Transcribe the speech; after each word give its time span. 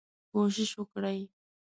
کوشش 0.31 0.71
وکړئ 0.79 1.19